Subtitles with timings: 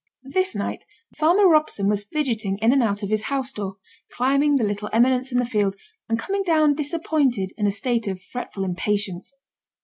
[0.23, 0.83] This night
[1.15, 3.75] farmer Robson was fidgeting in and out of his house door,
[4.11, 5.75] climbing the little eminence in the field,
[6.09, 9.35] and coming down disappointed in a state of fretful impatience.